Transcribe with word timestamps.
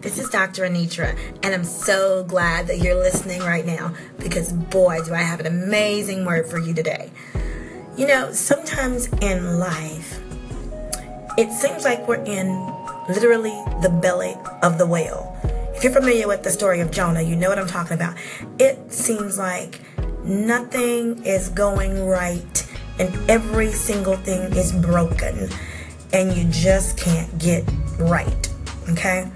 this 0.00 0.18
is 0.18 0.28
Dr. 0.30 0.62
Anitra, 0.62 1.18
and 1.42 1.54
I'm 1.54 1.64
so 1.64 2.22
glad 2.24 2.68
that 2.68 2.78
you're 2.78 2.94
listening 2.94 3.40
right 3.40 3.66
now 3.66 3.94
because, 4.18 4.52
boy, 4.52 5.00
do 5.04 5.12
I 5.12 5.22
have 5.22 5.40
an 5.40 5.46
amazing 5.46 6.24
word 6.24 6.46
for 6.46 6.58
you 6.58 6.72
today. 6.72 7.10
You 7.96 8.06
know, 8.06 8.32
sometimes 8.32 9.08
in 9.20 9.58
life, 9.58 10.20
it 11.36 11.50
seems 11.50 11.84
like 11.84 12.06
we're 12.06 12.22
in 12.24 12.48
literally 13.08 13.60
the 13.82 13.88
belly 13.88 14.36
of 14.62 14.78
the 14.78 14.86
whale. 14.86 15.36
If 15.74 15.82
you're 15.82 15.92
familiar 15.92 16.28
with 16.28 16.44
the 16.44 16.50
story 16.50 16.80
of 16.80 16.90
Jonah, 16.90 17.22
you 17.22 17.34
know 17.34 17.48
what 17.48 17.58
I'm 17.58 17.66
talking 17.66 17.94
about. 17.94 18.16
It 18.58 18.92
seems 18.92 19.36
like 19.36 19.80
nothing 20.24 21.24
is 21.24 21.48
going 21.48 22.06
right 22.06 22.68
and 22.98 23.30
every 23.30 23.72
single 23.72 24.16
thing 24.16 24.42
is 24.56 24.72
broken 24.72 25.48
and 26.12 26.32
you 26.32 26.44
just 26.50 26.96
can't 26.96 27.36
get 27.38 27.64
right. 27.98 28.48
Okay? 28.90 29.30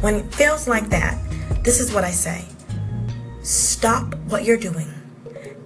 When 0.00 0.14
it 0.14 0.34
feels 0.34 0.68
like 0.68 0.88
that, 0.90 1.18
this 1.62 1.80
is 1.80 1.92
what 1.92 2.04
I 2.04 2.10
say 2.10 2.44
stop 3.42 4.14
what 4.28 4.44
you're 4.44 4.56
doing 4.56 4.88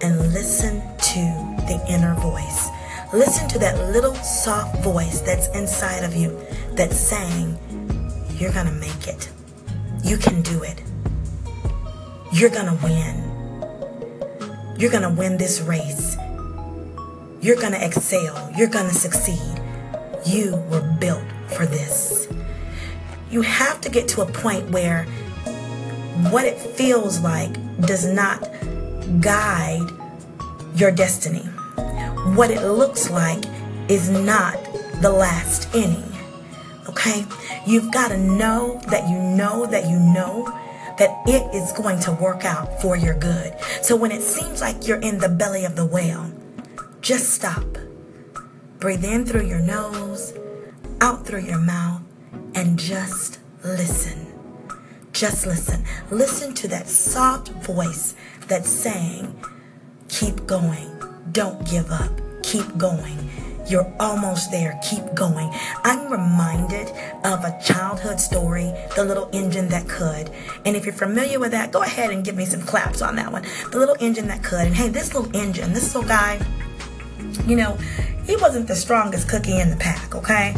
and 0.01 0.33
listen 0.33 0.81
to 0.97 1.21
the 1.67 1.83
inner 1.89 2.13
voice. 2.15 2.69
Listen 3.13 3.47
to 3.49 3.59
that 3.59 3.77
little 3.91 4.15
soft 4.15 4.83
voice 4.83 5.21
that's 5.21 5.47
inside 5.49 6.03
of 6.03 6.15
you 6.15 6.39
that's 6.73 6.99
saying, 6.99 7.57
You're 8.37 8.53
going 8.53 8.67
to 8.67 8.73
make 8.73 9.07
it. 9.07 9.29
You 10.03 10.17
can 10.17 10.41
do 10.41 10.63
it. 10.63 10.81
You're 12.31 12.49
going 12.49 12.67
to 12.67 12.79
win. 12.83 14.75
You're 14.77 14.91
going 14.91 15.03
to 15.03 15.09
win 15.09 15.37
this 15.37 15.61
race. 15.61 16.15
You're 17.41 17.57
going 17.57 17.73
to 17.73 17.85
excel. 17.85 18.51
You're 18.57 18.69
going 18.69 18.87
to 18.87 18.95
succeed. 18.95 19.61
You 20.25 20.55
were 20.69 20.81
built 20.99 21.23
for 21.47 21.65
this. 21.65 22.27
You 23.31 23.41
have 23.41 23.79
to 23.81 23.89
get 23.89 24.09
to 24.09 24.21
a 24.21 24.25
point 24.25 24.69
where 24.69 25.05
what 26.29 26.45
it 26.45 26.59
feels 26.59 27.21
like 27.21 27.53
does 27.79 28.05
not 28.05 28.41
guide 29.21 29.89
your 30.75 30.91
destiny. 30.91 31.45
What 32.35 32.51
it 32.51 32.61
looks 32.61 33.09
like 33.09 33.43
is 33.87 34.09
not 34.09 34.55
the 35.01 35.09
last 35.09 35.73
inning. 35.73 36.03
Okay? 36.89 37.25
You've 37.65 37.91
got 37.91 38.09
to 38.09 38.17
know 38.17 38.81
that 38.89 39.09
you 39.09 39.17
know 39.17 39.65
that 39.65 39.89
you 39.89 39.97
know 39.97 40.45
that 40.97 41.21
it 41.25 41.55
is 41.55 41.71
going 41.71 41.99
to 42.01 42.11
work 42.11 42.43
out 42.45 42.81
for 42.81 42.95
your 42.95 43.17
good. 43.17 43.53
So 43.81 43.95
when 43.95 44.11
it 44.11 44.21
seems 44.21 44.61
like 44.61 44.87
you're 44.87 44.99
in 44.99 45.19
the 45.19 45.29
belly 45.29 45.65
of 45.65 45.75
the 45.75 45.85
whale, 45.85 46.31
just 47.01 47.29
stop. 47.29 47.65
Breathe 48.79 49.05
in 49.05 49.25
through 49.25 49.47
your 49.47 49.59
nose, 49.59 50.33
out 50.99 51.25
through 51.25 51.41
your 51.41 51.59
mouth, 51.59 52.00
and 52.61 52.77
just 52.77 53.39
listen. 53.63 54.27
Just 55.13 55.47
listen. 55.47 55.83
Listen 56.11 56.53
to 56.53 56.67
that 56.67 56.87
soft 56.87 57.49
voice 57.65 58.13
that's 58.47 58.69
saying, 58.69 59.35
keep 60.09 60.45
going. 60.45 60.87
Don't 61.31 61.67
give 61.67 61.89
up. 61.89 62.11
Keep 62.43 62.77
going. 62.77 63.17
You're 63.67 63.91
almost 63.99 64.51
there. 64.51 64.79
Keep 64.87 65.15
going. 65.15 65.49
I'm 65.83 66.11
reminded 66.11 66.91
of 67.23 67.43
a 67.43 67.59
childhood 67.65 68.19
story, 68.19 68.71
The 68.95 69.05
Little 69.05 69.27
Engine 69.33 69.67
That 69.69 69.89
Could. 69.89 70.29
And 70.63 70.75
if 70.75 70.85
you're 70.85 70.93
familiar 70.93 71.39
with 71.39 71.51
that, 71.51 71.71
go 71.71 71.81
ahead 71.81 72.11
and 72.11 72.23
give 72.23 72.35
me 72.35 72.45
some 72.45 72.61
claps 72.61 73.01
on 73.01 73.15
that 73.15 73.31
one. 73.31 73.43
The 73.71 73.79
Little 73.79 73.97
Engine 73.99 74.27
That 74.27 74.43
Could. 74.43 74.67
And 74.67 74.75
hey, 74.75 74.89
this 74.89 75.15
little 75.15 75.35
engine, 75.35 75.73
this 75.73 75.95
little 75.95 76.07
guy, 76.07 76.39
you 77.47 77.55
know, 77.55 77.73
he 78.27 78.35
wasn't 78.35 78.67
the 78.67 78.75
strongest 78.75 79.27
cookie 79.27 79.59
in 79.59 79.71
the 79.71 79.77
pack, 79.77 80.13
okay? 80.13 80.53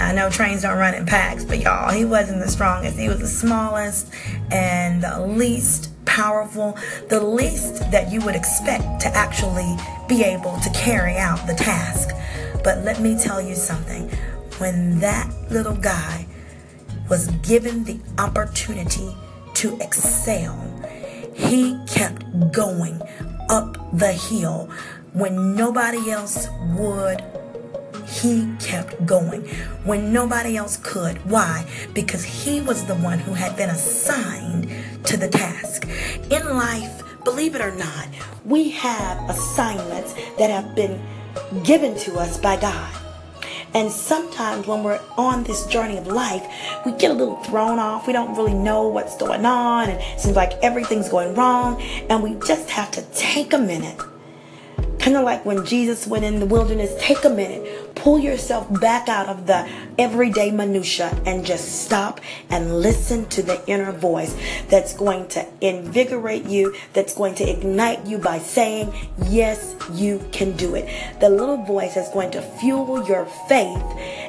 I 0.00 0.12
know 0.12 0.30
trains 0.30 0.62
don't 0.62 0.78
run 0.78 0.94
in 0.94 1.06
packs, 1.06 1.44
but 1.44 1.58
y'all, 1.58 1.90
he 1.90 2.04
wasn't 2.04 2.40
the 2.40 2.50
strongest. 2.50 2.98
He 2.98 3.08
was 3.08 3.18
the 3.18 3.26
smallest 3.26 4.12
and 4.50 5.02
the 5.02 5.26
least 5.26 5.90
powerful, 6.04 6.76
the 7.08 7.20
least 7.20 7.90
that 7.90 8.10
you 8.10 8.20
would 8.22 8.34
expect 8.34 9.00
to 9.00 9.08
actually 9.08 9.76
be 10.08 10.22
able 10.22 10.58
to 10.60 10.70
carry 10.70 11.16
out 11.16 11.46
the 11.46 11.54
task. 11.54 12.10
But 12.64 12.78
let 12.84 13.00
me 13.00 13.18
tell 13.18 13.40
you 13.40 13.54
something. 13.54 14.08
When 14.58 14.98
that 15.00 15.32
little 15.50 15.76
guy 15.76 16.26
was 17.08 17.28
given 17.42 17.84
the 17.84 17.98
opportunity 18.18 19.16
to 19.54 19.76
excel, 19.80 20.56
he 21.34 21.78
kept 21.86 22.24
going 22.52 23.00
up 23.48 23.76
the 23.92 24.12
hill 24.12 24.68
when 25.12 25.54
nobody 25.54 26.10
else 26.10 26.48
would, 26.76 27.22
he 28.20 28.48
kept 28.60 29.04
going. 29.06 29.42
When 29.84 30.12
nobody 30.12 30.56
else 30.56 30.76
could. 30.78 31.18
Why? 31.30 31.66
Because 31.94 32.24
he 32.24 32.60
was 32.60 32.84
the 32.84 32.94
one 32.96 33.18
who 33.18 33.34
had 33.34 33.56
been 33.56 33.70
assigned 33.70 34.70
to 35.04 35.16
the 35.16 35.28
task. 35.28 35.86
In 36.30 36.44
life, 36.56 37.02
believe 37.24 37.54
it 37.54 37.60
or 37.60 37.74
not, 37.74 38.08
we 38.44 38.70
have 38.70 39.28
assignments 39.30 40.14
that 40.38 40.50
have 40.50 40.74
been 40.74 41.00
given 41.64 41.96
to 41.98 42.18
us 42.18 42.38
by 42.38 42.56
God. 42.56 42.94
And 43.74 43.92
sometimes 43.92 44.66
when 44.66 44.82
we're 44.82 45.00
on 45.18 45.44
this 45.44 45.66
journey 45.66 45.98
of 45.98 46.06
life, 46.06 46.46
we 46.86 46.92
get 46.92 47.10
a 47.10 47.14
little 47.14 47.36
thrown 47.44 47.78
off. 47.78 48.06
We 48.06 48.14
don't 48.14 48.34
really 48.34 48.54
know 48.54 48.88
what's 48.88 49.16
going 49.18 49.44
on, 49.44 49.90
and 49.90 50.00
it 50.00 50.20
seems 50.20 50.36
like 50.36 50.52
everything's 50.62 51.10
going 51.10 51.34
wrong. 51.34 51.80
And 52.08 52.22
we 52.22 52.34
just 52.46 52.70
have 52.70 52.90
to 52.92 53.02
take 53.12 53.52
a 53.52 53.58
minute 53.58 54.00
Kind 54.98 55.16
of 55.16 55.24
like 55.24 55.44
when 55.46 55.64
Jesus 55.64 56.06
went 56.06 56.24
in 56.24 56.40
the 56.40 56.46
wilderness, 56.46 56.92
take 56.98 57.24
a 57.24 57.30
minute, 57.30 57.87
pull 57.98 58.18
yourself 58.18 58.80
back 58.80 59.08
out 59.08 59.28
of 59.28 59.46
the 59.46 59.68
everyday 59.98 60.50
minutia 60.50 61.08
and 61.26 61.44
just 61.44 61.82
stop 61.84 62.20
and 62.48 62.80
listen 62.80 63.26
to 63.26 63.42
the 63.42 63.62
inner 63.66 63.92
voice 63.92 64.36
that's 64.68 64.94
going 64.94 65.26
to 65.28 65.46
invigorate 65.60 66.44
you, 66.44 66.74
that's 66.92 67.14
going 67.14 67.34
to 67.34 67.48
ignite 67.48 68.04
you 68.06 68.18
by 68.18 68.38
saying, 68.38 68.92
yes, 69.26 69.74
you 69.92 70.24
can 70.32 70.56
do 70.56 70.74
it. 70.74 70.88
The 71.20 71.28
little 71.28 71.62
voice 71.64 71.94
that's 71.94 72.12
going 72.12 72.30
to 72.32 72.42
fuel 72.42 73.06
your 73.06 73.26
faith 73.48 73.82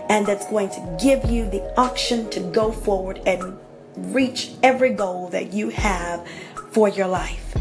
and 0.10 0.26
that's 0.26 0.48
going 0.48 0.70
to 0.70 0.98
give 1.02 1.30
you 1.30 1.50
the 1.50 1.62
option 1.80 2.30
to 2.32 2.40
go 2.40 2.72
forward 2.72 3.22
and 3.26 3.58
reach 3.96 4.52
every 4.64 4.92
goal 4.92 5.30
that 5.30 5.54
you 5.54 5.70
have 5.70 6.28
for 6.72 6.90
your 6.90 7.08
life. 7.08 7.56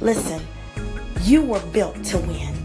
Listen, 0.00 0.42
you 1.22 1.42
were 1.42 1.60
built 1.66 2.02
to 2.04 2.18
win. 2.18 2.61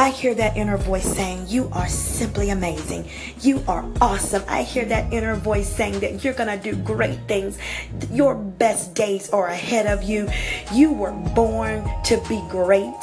I 0.00 0.08
hear 0.08 0.34
that 0.36 0.56
inner 0.56 0.78
voice 0.78 1.04
saying, 1.04 1.48
You 1.48 1.68
are 1.74 1.86
simply 1.86 2.48
amazing. 2.48 3.06
You 3.42 3.62
are 3.68 3.84
awesome. 4.00 4.42
I 4.48 4.62
hear 4.62 4.86
that 4.86 5.12
inner 5.12 5.36
voice 5.36 5.68
saying 5.68 6.00
that 6.00 6.24
you're 6.24 6.32
going 6.32 6.48
to 6.48 6.56
do 6.56 6.74
great 6.74 7.18
things. 7.28 7.58
Your 8.10 8.34
best 8.34 8.94
days 8.94 9.28
are 9.28 9.48
ahead 9.48 9.86
of 9.86 10.02
you. 10.02 10.26
You 10.72 10.94
were 10.94 11.12
born 11.12 11.86
to 12.04 12.16
be 12.30 12.42
great. 12.48 12.94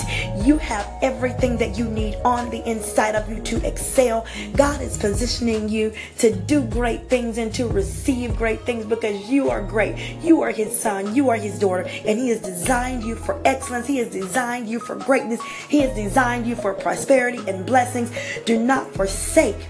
You 0.44 0.58
have 0.58 0.88
everything 1.02 1.58
that 1.58 1.78
you 1.78 1.86
need 1.86 2.16
on 2.24 2.50
the 2.50 2.68
inside 2.70 3.16
of 3.16 3.30
you 3.30 3.42
to 3.44 3.68
excel. 3.68 4.26
God 4.56 4.82
is 4.82 4.98
positioning 4.98 5.70
you 5.70 5.94
to 6.20 6.34
do 6.34 6.62
great 6.62 7.10
things 7.10 7.38
and 7.38 7.54
to 7.56 7.68
receive 7.68 8.36
great 8.36 8.62
things 8.62 8.86
because 8.86 9.30
you 9.30 9.50
are 9.50 9.62
great. 9.62 9.98
You 10.22 10.42
are 10.42 10.52
His 10.52 10.78
son. 10.78 11.16
You 11.16 11.30
are 11.30 11.36
His 11.36 11.60
daughter. 11.60 11.84
And 12.06 12.20
He 12.20 12.30
has 12.30 12.42
designed 12.42 13.04
you 13.04 13.16
for 13.16 13.42
excellence. 13.46 13.88
He 13.88 13.98
has 13.98 14.10
designed 14.10 14.70
you 14.70 14.80
for 14.80 14.96
greatness. 14.96 15.42
He 15.70 15.80
has 15.82 15.96
designed 15.96 16.48
you 16.48 16.56
for 16.56 16.74
prosperity 16.74 17.40
and 17.48 17.66
blessings. 17.66 18.12
Do 18.46 18.60
not 18.60 18.92
forsake 18.94 19.68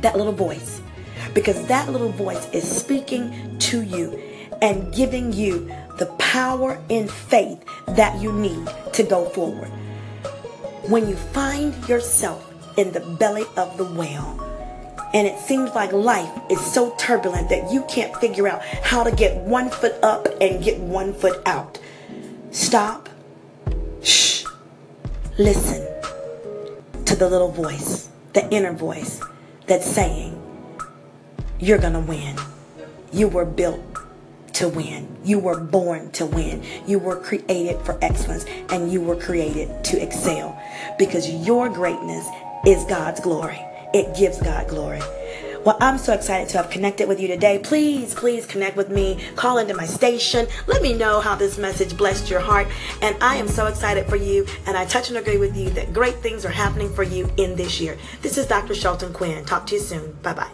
that 0.00 0.16
little 0.16 0.32
voice 0.32 0.80
because 1.34 1.66
that 1.66 1.90
little 1.90 2.10
voice 2.10 2.48
is 2.52 2.68
speaking 2.68 3.58
to 3.58 3.82
you 3.82 4.20
and 4.60 4.92
giving 4.94 5.32
you 5.32 5.72
the 5.98 6.06
power 6.18 6.80
and 6.90 7.10
faith 7.10 7.64
that 7.88 8.20
you 8.20 8.32
need 8.32 8.68
to 8.94 9.02
go 9.02 9.24
forward. 9.30 9.68
When 10.88 11.08
you 11.08 11.16
find 11.16 11.74
yourself 11.88 12.48
in 12.76 12.92
the 12.92 13.00
belly 13.00 13.44
of 13.56 13.76
the 13.76 13.84
whale, 13.84 14.38
and 15.14 15.26
it 15.26 15.38
seems 15.38 15.74
like 15.74 15.92
life 15.92 16.30
is 16.50 16.60
so 16.60 16.94
turbulent 16.96 17.50
that 17.50 17.70
you 17.70 17.84
can't 17.84 18.14
figure 18.16 18.48
out 18.48 18.62
how 18.82 19.04
to 19.04 19.14
get 19.14 19.36
one 19.36 19.68
foot 19.68 19.94
up 20.02 20.26
and 20.40 20.64
get 20.64 20.80
one 20.80 21.12
foot 21.12 21.42
out. 21.46 21.78
Stop. 22.50 23.08
Shh. 24.02 24.44
Listen 25.38 25.86
to 27.04 27.14
the 27.14 27.28
little 27.28 27.50
voice, 27.50 28.08
the 28.32 28.48
inner 28.50 28.72
voice 28.72 29.20
that's 29.66 29.86
saying, 29.86 30.40
You're 31.58 31.78
going 31.78 31.92
to 31.92 32.00
win. 32.00 32.36
You 33.12 33.28
were 33.28 33.44
built 33.44 33.91
to 34.54 34.68
win. 34.68 35.16
You 35.24 35.38
were 35.38 35.60
born 35.60 36.10
to 36.12 36.26
win. 36.26 36.62
You 36.86 36.98
were 36.98 37.16
created 37.16 37.80
for 37.82 37.98
excellence 38.02 38.44
and 38.70 38.92
you 38.92 39.00
were 39.00 39.16
created 39.16 39.84
to 39.84 40.02
excel 40.02 40.60
because 40.98 41.28
your 41.30 41.68
greatness 41.68 42.26
is 42.66 42.84
God's 42.84 43.20
glory. 43.20 43.60
It 43.94 44.16
gives 44.16 44.40
God 44.40 44.68
glory. 44.68 45.00
Well, 45.64 45.76
I'm 45.80 45.98
so 45.98 46.12
excited 46.12 46.48
to 46.50 46.58
have 46.58 46.70
connected 46.70 47.06
with 47.06 47.20
you 47.20 47.28
today. 47.28 47.60
Please, 47.60 48.14
please 48.14 48.46
connect 48.46 48.76
with 48.76 48.90
me. 48.90 49.20
Call 49.36 49.58
into 49.58 49.74
my 49.74 49.86
station. 49.86 50.48
Let 50.66 50.82
me 50.82 50.92
know 50.92 51.20
how 51.20 51.36
this 51.36 51.56
message 51.56 51.96
blessed 51.96 52.28
your 52.28 52.40
heart. 52.40 52.66
And 53.00 53.16
I 53.22 53.36
am 53.36 53.46
so 53.46 53.66
excited 53.66 54.06
for 54.06 54.16
you. 54.16 54.44
And 54.66 54.76
I 54.76 54.86
touch 54.86 55.08
and 55.08 55.18
agree 55.18 55.38
with 55.38 55.56
you 55.56 55.70
that 55.70 55.92
great 55.92 56.16
things 56.16 56.44
are 56.44 56.50
happening 56.50 56.92
for 56.92 57.04
you 57.04 57.30
in 57.36 57.54
this 57.54 57.80
year. 57.80 57.96
This 58.22 58.38
is 58.38 58.46
Dr. 58.46 58.74
Shelton 58.74 59.12
Quinn. 59.12 59.44
Talk 59.44 59.66
to 59.66 59.76
you 59.76 59.80
soon. 59.80 60.12
Bye 60.22 60.34
bye. 60.34 60.52